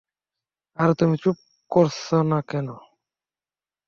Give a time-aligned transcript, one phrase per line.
[0.77, 1.37] আরে তুমি চুপ
[1.71, 2.67] করছ না কেন?